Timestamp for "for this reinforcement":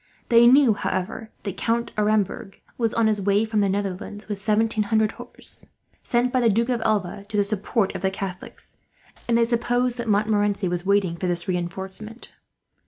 11.17-12.31